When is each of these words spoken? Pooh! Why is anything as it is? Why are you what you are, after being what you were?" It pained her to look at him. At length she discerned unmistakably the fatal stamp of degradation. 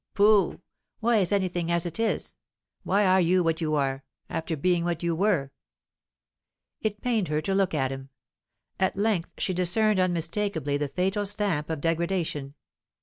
Pooh! 0.15 0.59
Why 0.99 1.17
is 1.17 1.31
anything 1.31 1.71
as 1.71 1.85
it 1.85 1.99
is? 1.99 2.35
Why 2.81 3.05
are 3.05 3.21
you 3.21 3.43
what 3.43 3.61
you 3.61 3.75
are, 3.75 4.03
after 4.31 4.57
being 4.57 4.83
what 4.83 5.03
you 5.03 5.15
were?" 5.15 5.51
It 6.81 7.01
pained 7.01 7.27
her 7.27 7.39
to 7.43 7.53
look 7.53 7.75
at 7.75 7.91
him. 7.91 8.09
At 8.79 8.97
length 8.97 9.29
she 9.37 9.53
discerned 9.53 9.99
unmistakably 9.99 10.75
the 10.77 10.87
fatal 10.87 11.27
stamp 11.27 11.69
of 11.69 11.81
degradation. 11.81 12.55